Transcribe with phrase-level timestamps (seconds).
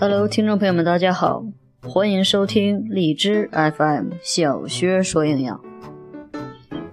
[0.00, 1.42] Hello，听众朋友们，大家好，
[1.82, 5.60] 欢迎收听荔枝 FM 小薛说营养。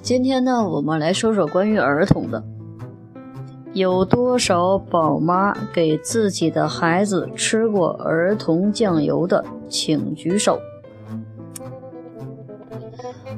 [0.02, 2.44] 今天呢，我们来说说关于儿童的。
[3.74, 10.60] 有多少宝妈给自己的孩子吃过儿童酱油的，请举手。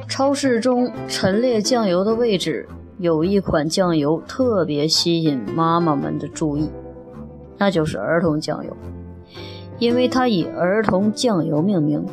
[0.07, 2.65] 超市中陈列酱油的位置，
[2.99, 6.69] 有一款酱油特别吸引妈妈们的注意，
[7.57, 8.71] 那就是儿童酱油。
[9.79, 12.05] 因为它以儿童酱油命名，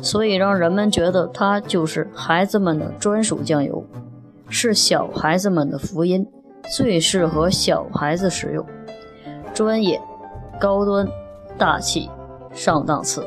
[0.00, 3.84] 所以让人们觉得它就是孩子们的专属酱油，
[4.48, 6.26] 是小孩子们的福音，
[6.76, 8.64] 最适合小孩子使用，
[9.52, 10.00] 专业、
[10.60, 11.08] 高端、
[11.58, 12.08] 大气、
[12.52, 13.24] 上档次。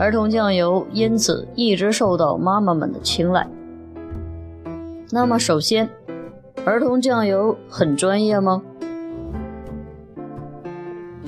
[0.00, 3.48] 儿童酱油因此一直受到妈妈们的青睐。
[5.10, 5.88] 那么，首先，
[6.64, 8.62] 儿童酱油很专业吗？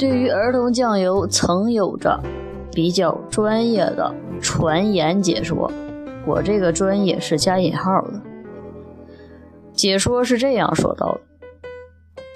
[0.00, 2.18] 对于儿童酱油，曾有着
[2.72, 5.70] 比较专业的传言解说。
[6.24, 8.14] 我这个专业是加引号的。
[9.74, 11.20] 解说是这样说到的：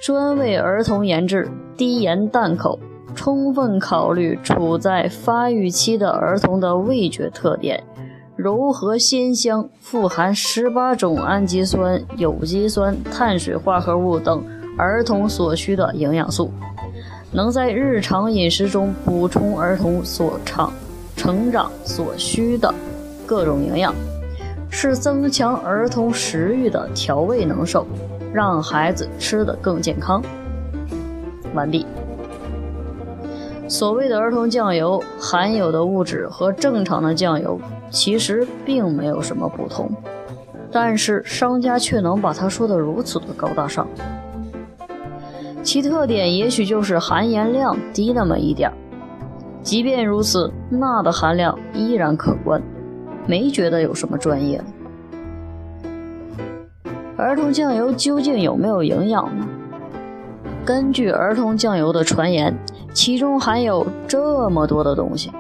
[0.03, 2.79] 专为儿童研制，低盐淡口，
[3.15, 7.83] 充分考虑处在发育期的儿童的味觉特点，
[8.37, 14.45] 柔和鲜香，富含十八种氨基酸、有机酸、碳水化合物等
[14.77, 16.53] 儿童所需的营养素。
[17.35, 20.73] 能在日常饮食中补充儿童所长
[21.17, 22.73] 成长所需的
[23.27, 23.93] 各种营养，
[24.71, 27.85] 是增强儿童食欲的调味能手，
[28.33, 30.23] 让孩子吃得更健康。
[31.55, 31.85] 完毕。
[33.67, 37.59] 所谓的儿童酱油含有的物质和正常的酱油
[37.91, 39.91] 其实并没有什么不同，
[40.71, 43.89] 但是商家却能把它说得如此的高大上。
[45.65, 48.71] 其特点也许就是含盐量低那么一点，
[49.63, 52.63] 即便如此，钠的含量依然可观，
[53.27, 54.63] 没觉得有什么专业。
[57.17, 59.49] 儿童酱油究竟有没有营养呢？
[60.67, 62.55] 根据儿童酱油的传言，
[62.93, 65.33] 其中含有这么多的东西，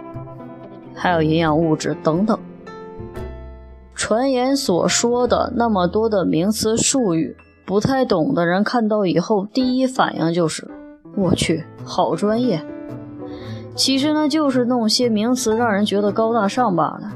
[0.94, 2.38] 还有营养物质等等。
[3.94, 7.36] 传言所说的那么多的名词术语。
[7.66, 10.70] 不太懂的人看到以后，第一反应就是
[11.16, 12.62] ：“我去，好专业。”
[13.74, 17.12] 其实呢，就是弄些名词让人觉得高大上罢了，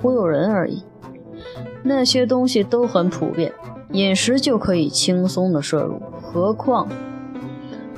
[0.00, 0.82] 忽悠人而已。
[1.82, 3.52] 那些东西都很普遍，
[3.92, 6.00] 饮食就可以轻松的摄入。
[6.20, 6.86] 何况，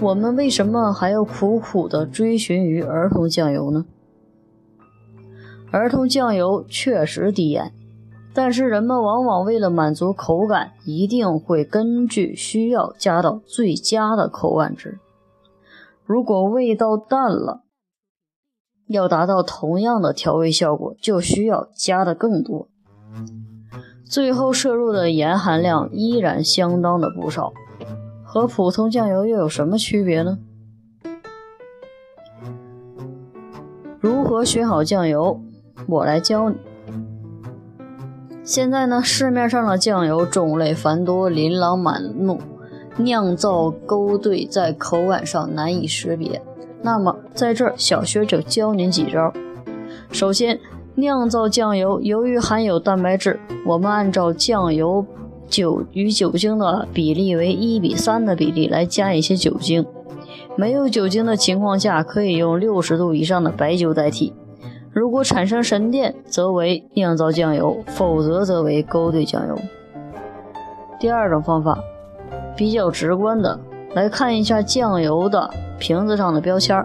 [0.01, 3.85] 我们为什么还要苦苦的追寻于儿童酱油呢？
[5.71, 7.73] 儿童酱油确实低盐。
[8.41, 15.01] 但是人们往往为了满足口感，一定会根据需要加到最佳的口感值。
[16.07, 17.63] 如果味道淡了，
[18.87, 22.69] 要达到同样的调味效果，就需要加的更多。
[24.09, 27.53] 最后摄入的盐含量依然相当的不少，
[28.23, 30.39] 和普通酱油又有什么区别呢？
[33.99, 35.41] 如何选好酱油？
[35.89, 36.57] 我来教你。
[38.49, 42.41] 现在呢，市面上的酱油种类繁多，琳琅满目，
[42.97, 46.41] 酿造勾兑在口感上难以识别。
[46.81, 49.31] 那么在这儿，小薛就教您几招。
[50.11, 50.59] 首先，
[50.95, 55.05] 酿造酱油由于含有蛋白质，我们按照酱油
[55.47, 59.85] 酒与酒精的比例为一比三的比例来加一些酒精。
[60.57, 64.33] 没有酒精的情况下，可以用六十度以上的白酒代替。
[64.93, 69.59] 如果产生沉淀，则为酿造酱油；否则，则为勾兑酱油。
[70.99, 71.79] 第二种方法，
[72.57, 73.61] 比较直观的
[73.95, 76.85] 来看一下酱油的瓶子上的标签，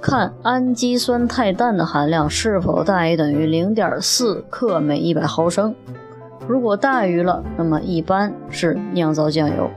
[0.00, 5.74] 看氨基酸肽氮的含量是否大于等于零点四克每一百毫升。
[6.46, 9.70] 如果大于了，那么一般是酿造酱油。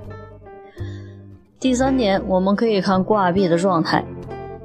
[1.59, 4.03] 第三点，我们可以看挂壁的状态。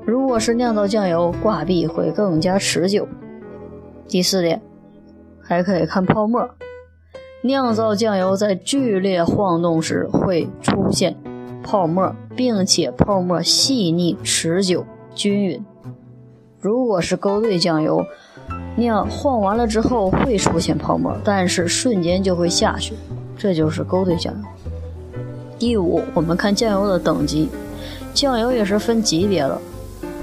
[0.06, 3.08] 如果是酿造酱油，挂壁会更加持久。
[4.06, 4.62] 第四点，
[5.42, 6.48] 还可以看泡沫。
[7.42, 11.16] 酿造酱油在剧烈晃动时会出现
[11.60, 15.64] 泡沫，并且泡沫细腻、持久、均匀。
[16.60, 18.04] 如果是勾兑酱油，
[18.76, 22.94] 酿晃完了之后会出现泡沫，但是瞬间就会下去，
[23.36, 24.40] 这就是勾兑酱油。
[25.58, 27.48] 第五，我们看酱油的等级，
[28.14, 29.60] 酱油也是分级别的。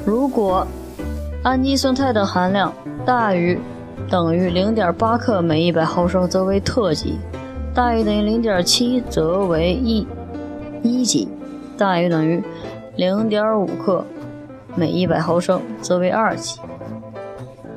[0.05, 0.67] 如果
[1.43, 2.73] 氨基酸肽的含量
[3.05, 3.57] 大于
[4.09, 7.13] 等于零点八克每一百毫升，则为特级；
[7.73, 10.05] 大于等于零点七，则为一
[10.81, 11.27] 一级；
[11.77, 12.43] 大于等于
[12.95, 14.05] 零点五克
[14.75, 16.59] 每一百毫升，则为二级；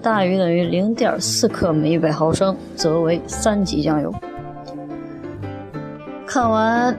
[0.03, 4.13] 大于等于零点四克每一百毫升，则为三级酱油。
[6.27, 6.97] 看完，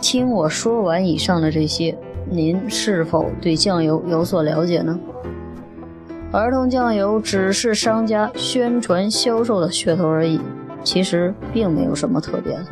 [0.00, 1.96] 听我说完以上的这些，
[2.30, 4.98] 您是否对酱油有所了解呢？
[6.30, 10.40] 儿童酱油只是商家宣传销售的噱头而已，
[10.84, 12.66] 其实并没有什么特别的。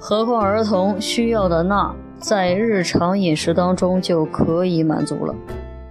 [0.00, 5.32] 何况儿童需要的钠，在日常饮食当中就可以满足了，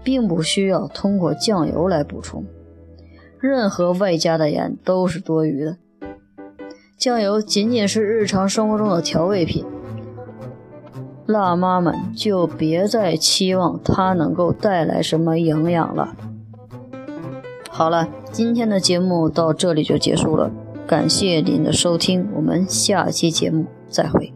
[0.03, 2.43] 并不需要通过酱油来补充。
[3.39, 5.77] 任何外加的盐都是多余的。
[6.97, 9.65] 酱油仅仅是日常生活中的调味品，
[11.25, 16.16] 辣妈们就别再期望它能够带来什么营养了。
[17.72, 20.51] 好了，今天的节目到这里就结束了，
[20.86, 24.34] 感谢您的收听，我们下期节目再会。